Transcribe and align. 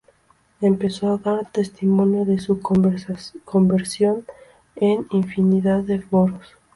Empezó 0.61 1.13
a 1.13 1.17
dar 1.19 1.51
testimonio 1.51 2.25
de 2.25 2.39
su 2.39 2.59
conversión 2.59 4.25
en 4.75 5.05
infinidad 5.11 5.83
de 5.83 6.01
foros. 6.01 6.57